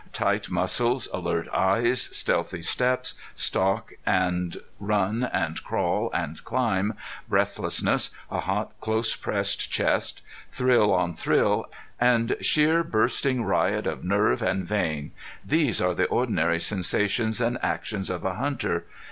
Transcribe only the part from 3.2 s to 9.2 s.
stalk and run and crawl and climb, breathlessness, a hot close